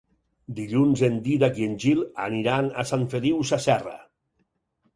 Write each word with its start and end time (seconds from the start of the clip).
Dilluns 0.59 1.03
en 1.07 1.19
Dídac 1.27 1.59
i 1.63 1.67
en 1.67 1.75
Gil 1.85 2.01
aniran 2.29 2.73
a 2.85 2.89
Sant 2.95 3.07
Feliu 3.15 3.47
Sasserra. 3.53 3.97